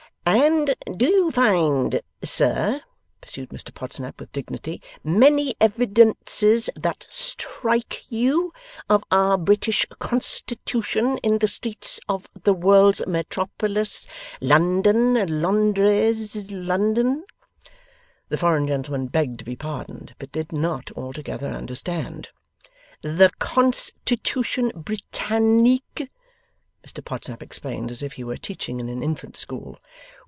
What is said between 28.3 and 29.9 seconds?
teaching in an infant school.